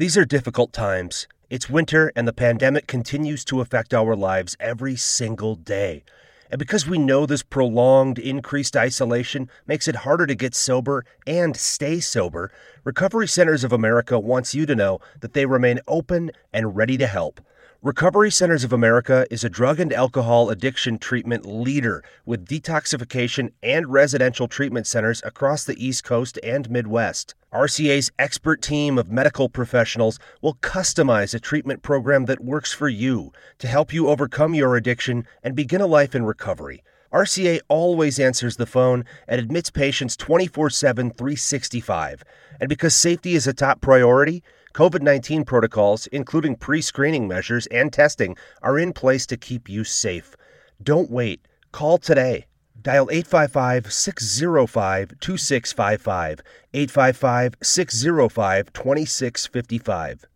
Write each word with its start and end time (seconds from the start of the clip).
These 0.00 0.16
are 0.16 0.24
difficult 0.24 0.72
times. 0.72 1.28
It's 1.50 1.68
winter, 1.68 2.10
and 2.16 2.26
the 2.26 2.32
pandemic 2.32 2.86
continues 2.86 3.44
to 3.44 3.60
affect 3.60 3.92
our 3.92 4.16
lives 4.16 4.56
every 4.58 4.96
single 4.96 5.54
day. 5.56 6.04
And 6.50 6.58
because 6.58 6.86
we 6.86 6.96
know 6.96 7.26
this 7.26 7.42
prolonged, 7.42 8.18
increased 8.18 8.78
isolation 8.78 9.50
makes 9.66 9.88
it 9.88 9.96
harder 9.96 10.26
to 10.26 10.34
get 10.34 10.54
sober 10.54 11.04
and 11.26 11.54
stay 11.54 12.00
sober, 12.00 12.50
Recovery 12.82 13.28
Centers 13.28 13.62
of 13.62 13.74
America 13.74 14.18
wants 14.18 14.54
you 14.54 14.64
to 14.64 14.74
know 14.74 15.00
that 15.20 15.34
they 15.34 15.44
remain 15.44 15.80
open 15.86 16.30
and 16.50 16.74
ready 16.74 16.96
to 16.96 17.06
help. 17.06 17.42
Recovery 17.82 18.30
Centers 18.30 18.62
of 18.62 18.74
America 18.74 19.26
is 19.30 19.42
a 19.42 19.48
drug 19.48 19.80
and 19.80 19.90
alcohol 19.90 20.50
addiction 20.50 20.98
treatment 20.98 21.46
leader 21.46 22.04
with 22.26 22.46
detoxification 22.46 23.52
and 23.62 23.90
residential 23.90 24.48
treatment 24.48 24.86
centers 24.86 25.22
across 25.24 25.64
the 25.64 25.82
East 25.82 26.04
Coast 26.04 26.38
and 26.42 26.68
Midwest. 26.68 27.34
RCA's 27.54 28.12
expert 28.18 28.60
team 28.60 28.98
of 28.98 29.10
medical 29.10 29.48
professionals 29.48 30.18
will 30.42 30.56
customize 30.56 31.32
a 31.32 31.40
treatment 31.40 31.80
program 31.80 32.26
that 32.26 32.44
works 32.44 32.70
for 32.70 32.90
you 32.90 33.32
to 33.56 33.66
help 33.66 33.94
you 33.94 34.08
overcome 34.08 34.52
your 34.52 34.76
addiction 34.76 35.26
and 35.42 35.56
begin 35.56 35.80
a 35.80 35.86
life 35.86 36.14
in 36.14 36.26
recovery. 36.26 36.84
RCA 37.12 37.60
always 37.68 38.20
answers 38.20 38.56
the 38.56 38.66
phone 38.66 39.04
and 39.26 39.40
admits 39.40 39.70
patients 39.70 40.16
24 40.16 40.70
7, 40.70 41.10
365. 41.10 42.22
And 42.60 42.68
because 42.68 42.94
safety 42.94 43.34
is 43.34 43.46
a 43.46 43.52
top 43.52 43.80
priority, 43.80 44.42
COVID 44.74 45.02
19 45.02 45.44
protocols, 45.44 46.06
including 46.08 46.54
pre 46.54 46.80
screening 46.80 47.26
measures 47.26 47.66
and 47.66 47.92
testing, 47.92 48.36
are 48.62 48.78
in 48.78 48.92
place 48.92 49.26
to 49.26 49.36
keep 49.36 49.68
you 49.68 49.82
safe. 49.82 50.36
Don't 50.82 51.10
wait. 51.10 51.40
Call 51.72 51.98
today. 51.98 52.46
Dial 52.80 53.08
855 53.10 53.92
605 53.92 55.18
2655. 55.20 56.40
855 56.72 57.54
605 57.60 58.72
2655. 58.72 60.26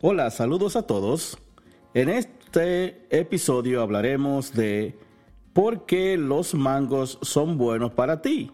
Hola, 0.00 0.30
saludos 0.30 0.74
a 0.76 0.82
todos. 0.82 1.36
En 1.94 2.08
este 2.08 2.41
episodio 2.60 3.82
hablaremos 3.82 4.52
de 4.52 4.98
por 5.52 5.86
qué 5.86 6.16
los 6.16 6.54
mangos 6.54 7.18
son 7.22 7.58
buenos 7.58 7.92
para 7.92 8.22
ti 8.22 8.50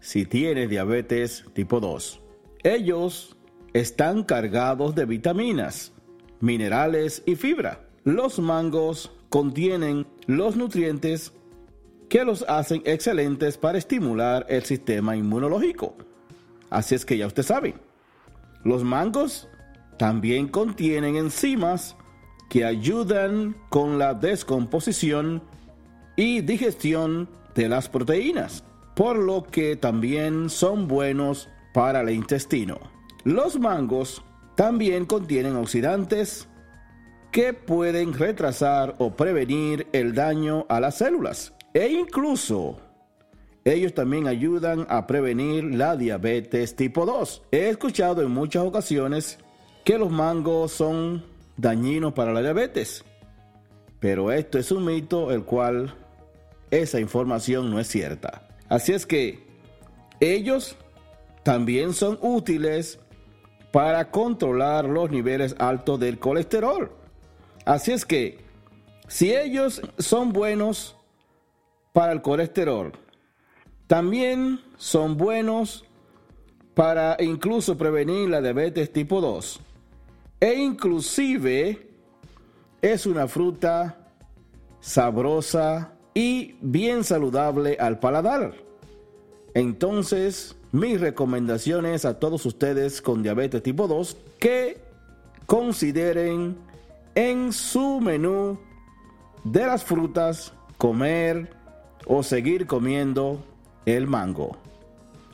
si 0.00 0.24
tienes 0.24 0.68
diabetes 0.68 1.44
tipo 1.52 1.80
2. 1.80 2.20
Ellos 2.62 3.36
están 3.72 4.24
cargados 4.24 4.94
de 4.94 5.04
vitaminas, 5.04 5.92
minerales 6.40 7.22
y 7.26 7.36
fibra. 7.36 7.86
Los 8.04 8.38
mangos 8.38 9.12
contienen 9.28 10.06
los 10.26 10.56
nutrientes 10.56 11.32
que 12.08 12.24
los 12.24 12.44
hacen 12.48 12.82
excelentes 12.84 13.56
para 13.56 13.78
estimular 13.78 14.46
el 14.48 14.64
sistema 14.64 15.16
inmunológico. 15.16 15.96
Así 16.70 16.94
es 16.94 17.04
que 17.04 17.16
ya 17.16 17.26
usted 17.26 17.42
sabe. 17.42 17.74
Los 18.64 18.84
mangos 18.84 19.48
también 19.96 20.48
contienen 20.48 21.16
enzimas 21.16 21.96
que 22.50 22.66
ayudan 22.66 23.56
con 23.70 23.98
la 23.98 24.12
descomposición 24.12 25.42
y 26.16 26.42
digestión 26.42 27.30
de 27.54 27.70
las 27.70 27.88
proteínas 27.88 28.64
por 28.94 29.16
lo 29.16 29.44
que 29.44 29.76
también 29.76 30.50
son 30.50 30.86
buenos 30.86 31.48
para 31.72 32.02
el 32.02 32.10
intestino. 32.10 32.78
Los 33.24 33.58
mangos 33.58 34.22
también 34.56 35.06
contienen 35.06 35.56
oxidantes 35.56 36.48
que 37.30 37.54
pueden 37.54 38.12
retrasar 38.12 38.96
o 38.98 39.16
prevenir 39.16 39.86
el 39.92 40.14
daño 40.14 40.66
a 40.68 40.80
las 40.80 40.98
células 40.98 41.54
e 41.72 41.88
incluso 41.88 42.76
ellos 43.64 43.94
también 43.94 44.26
ayudan 44.26 44.86
a 44.90 45.06
prevenir 45.06 45.64
la 45.64 45.96
diabetes 45.96 46.76
tipo 46.76 47.06
2. 47.06 47.44
He 47.52 47.70
escuchado 47.70 48.20
en 48.20 48.30
muchas 48.32 48.64
ocasiones 48.64 49.38
que 49.84 49.96
los 49.96 50.10
mangos 50.10 50.72
son 50.72 51.24
dañinos 51.60 52.14
para 52.14 52.32
la 52.32 52.40
diabetes, 52.40 53.04
pero 53.98 54.32
esto 54.32 54.58
es 54.58 54.72
un 54.72 54.84
mito 54.84 55.30
el 55.30 55.44
cual 55.44 55.94
esa 56.70 57.00
información 57.00 57.70
no 57.70 57.78
es 57.78 57.88
cierta. 57.88 58.48
Así 58.68 58.92
es 58.92 59.06
que 59.06 59.46
ellos 60.20 60.76
también 61.42 61.92
son 61.92 62.18
útiles 62.22 62.98
para 63.72 64.10
controlar 64.10 64.86
los 64.86 65.10
niveles 65.10 65.54
altos 65.58 66.00
del 66.00 66.18
colesterol. 66.18 66.90
Así 67.64 67.92
es 67.92 68.04
que 68.04 68.38
si 69.06 69.34
ellos 69.34 69.82
son 69.98 70.32
buenos 70.32 70.96
para 71.92 72.12
el 72.12 72.22
colesterol, 72.22 72.92
también 73.86 74.60
son 74.76 75.16
buenos 75.16 75.84
para 76.74 77.16
incluso 77.20 77.76
prevenir 77.76 78.30
la 78.30 78.40
diabetes 78.40 78.92
tipo 78.92 79.20
2. 79.20 79.60
E 80.40 80.54
inclusive 80.54 81.86
es 82.80 83.06
una 83.06 83.28
fruta 83.28 84.08
sabrosa 84.80 85.92
y 86.14 86.56
bien 86.62 87.04
saludable 87.04 87.76
al 87.78 87.98
paladar. 87.98 88.54
Entonces, 89.52 90.56
mis 90.72 91.00
recomendaciones 91.00 92.04
a 92.04 92.18
todos 92.18 92.46
ustedes 92.46 93.02
con 93.02 93.22
diabetes 93.22 93.62
tipo 93.62 93.86
2 93.86 94.16
que 94.38 94.80
consideren 95.46 96.56
en 97.14 97.52
su 97.52 98.00
menú 98.00 98.58
de 99.44 99.66
las 99.66 99.84
frutas 99.84 100.52
comer 100.78 101.54
o 102.06 102.22
seguir 102.22 102.66
comiendo 102.66 103.44
el 103.84 104.06
mango. 104.06 104.56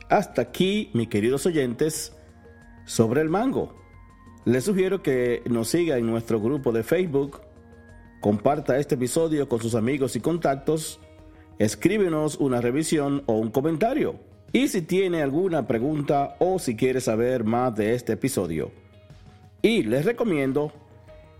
Hasta 0.09 0.41
aquí, 0.41 0.89
mis 0.93 1.07
queridos 1.07 1.45
oyentes, 1.45 2.13
sobre 2.85 3.21
el 3.21 3.29
mango. 3.29 3.73
Les 4.47 4.63
sugiero 4.63 5.03
que 5.03 5.43
nos 5.49 5.67
siga 5.67 5.97
en 5.97 6.07
nuestro 6.07 6.39
grupo 6.39 6.71
de 6.71 6.81
Facebook 6.81 7.41
Comparta 8.21 8.79
este 8.79 8.95
episodio 8.95 9.49
con 9.49 9.61
sus 9.61 9.75
amigos 9.75 10.15
y 10.15 10.21
contactos. 10.21 11.01
Escríbenos 11.59 12.37
una 12.37 12.61
revisión 12.61 13.23
o 13.25 13.33
un 13.33 13.51
comentario. 13.51 14.15
Y 14.53 14.69
si 14.69 14.81
tiene 14.81 15.21
alguna 15.21 15.67
pregunta 15.67 16.37
o 16.39 16.59
si 16.59 16.77
quiere 16.77 17.01
saber 17.01 17.43
más 17.43 17.75
de 17.75 17.93
este 17.93 18.13
episodio. 18.13 18.71
Y 19.61 19.83
les 19.83 20.05
recomiendo 20.05 20.71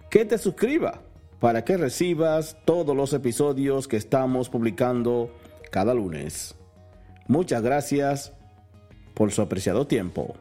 que 0.10 0.26
te 0.26 0.38
suscriba 0.38 1.02
para 1.40 1.64
que 1.64 1.78
recibas 1.78 2.58
todos 2.66 2.94
los 2.94 3.14
episodios 3.14 3.88
que 3.88 3.96
estamos 3.96 4.50
publicando 4.50 5.34
cada 5.72 5.94
lunes. 5.94 6.56
Muchas 7.28 7.64
gracias 7.64 8.34
por 9.16 9.32
su 9.32 9.42
apreciado 9.42 9.88
tiempo. 9.88 10.36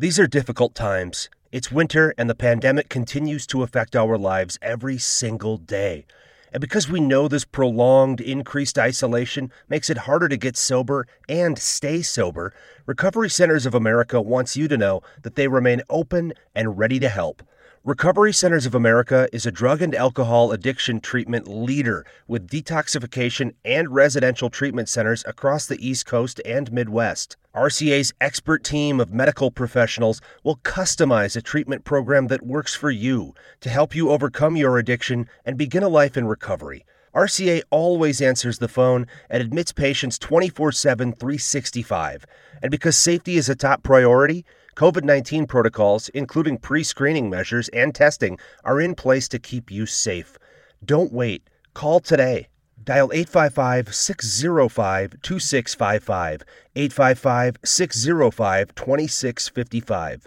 These 0.00 0.18
are 0.18 0.26
difficult 0.26 0.74
times. 0.74 1.28
It's 1.52 1.70
winter, 1.70 2.14
and 2.16 2.30
the 2.30 2.34
pandemic 2.34 2.88
continues 2.88 3.46
to 3.48 3.62
affect 3.62 3.94
our 3.94 4.16
lives 4.16 4.58
every 4.62 4.96
single 4.96 5.58
day. 5.58 6.06
And 6.54 6.62
because 6.62 6.88
we 6.88 7.00
know 7.00 7.28
this 7.28 7.44
prolonged, 7.44 8.18
increased 8.18 8.78
isolation 8.78 9.52
makes 9.68 9.90
it 9.90 10.08
harder 10.08 10.26
to 10.30 10.38
get 10.38 10.56
sober 10.56 11.06
and 11.28 11.58
stay 11.58 12.00
sober, 12.00 12.54
Recovery 12.86 13.28
Centers 13.28 13.66
of 13.66 13.74
America 13.74 14.22
wants 14.22 14.56
you 14.56 14.68
to 14.68 14.78
know 14.78 15.02
that 15.20 15.34
they 15.34 15.48
remain 15.48 15.82
open 15.90 16.32
and 16.54 16.78
ready 16.78 16.98
to 16.98 17.10
help. 17.10 17.42
Recovery 17.82 18.34
Centers 18.34 18.66
of 18.66 18.74
America 18.74 19.26
is 19.32 19.46
a 19.46 19.50
drug 19.50 19.80
and 19.80 19.94
alcohol 19.94 20.52
addiction 20.52 21.00
treatment 21.00 21.48
leader 21.48 22.04
with 22.28 22.46
detoxification 22.46 23.54
and 23.64 23.88
residential 23.88 24.50
treatment 24.50 24.86
centers 24.86 25.24
across 25.26 25.64
the 25.64 25.88
East 25.88 26.04
Coast 26.04 26.42
and 26.44 26.70
Midwest. 26.70 27.38
RCA's 27.54 28.12
expert 28.20 28.64
team 28.64 29.00
of 29.00 29.14
medical 29.14 29.50
professionals 29.50 30.20
will 30.44 30.56
customize 30.56 31.36
a 31.36 31.40
treatment 31.40 31.84
program 31.84 32.26
that 32.26 32.44
works 32.44 32.74
for 32.74 32.90
you 32.90 33.32
to 33.60 33.70
help 33.70 33.94
you 33.94 34.10
overcome 34.10 34.56
your 34.56 34.76
addiction 34.76 35.26
and 35.46 35.56
begin 35.56 35.82
a 35.82 35.88
life 35.88 36.18
in 36.18 36.26
recovery. 36.26 36.84
RCA 37.14 37.62
always 37.70 38.20
answers 38.20 38.58
the 38.58 38.68
phone 38.68 39.06
and 39.28 39.42
admits 39.42 39.72
patients 39.72 40.18
24 40.18 40.72
7, 40.72 41.12
365. 41.12 42.24
And 42.62 42.70
because 42.70 42.96
safety 42.96 43.36
is 43.36 43.48
a 43.48 43.56
top 43.56 43.82
priority, 43.82 44.44
COVID 44.76 45.04
19 45.04 45.46
protocols, 45.46 46.08
including 46.10 46.58
pre 46.58 46.84
screening 46.84 47.28
measures 47.28 47.68
and 47.70 47.94
testing, 47.94 48.38
are 48.64 48.80
in 48.80 48.94
place 48.94 49.28
to 49.28 49.38
keep 49.38 49.70
you 49.70 49.86
safe. 49.86 50.38
Don't 50.84 51.12
wait. 51.12 51.42
Call 51.74 52.00
today. 52.00 52.48
Dial 52.82 53.10
855 53.12 53.94
605 53.94 55.22
2655. 55.22 56.42
855 56.76 57.56
605 57.64 58.74
2655. 58.74 60.26